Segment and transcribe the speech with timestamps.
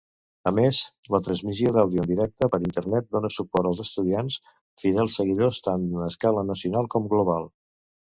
[0.51, 0.77] A més,
[1.15, 4.41] la transmissió d'àudio en directe per internet dona suport als estudiants,
[4.87, 7.51] fidels seguidors tant a escala nacional com global.